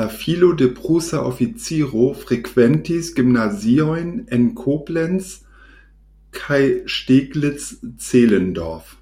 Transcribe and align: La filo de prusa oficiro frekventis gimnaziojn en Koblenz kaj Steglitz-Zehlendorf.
La 0.00 0.04
filo 0.16 0.48
de 0.58 0.66
prusa 0.74 1.22
oficiro 1.30 2.04
frekventis 2.20 3.08
gimnaziojn 3.18 4.12
en 4.36 4.44
Koblenz 4.60 5.32
kaj 6.40 6.60
Steglitz-Zehlendorf. 6.98 8.94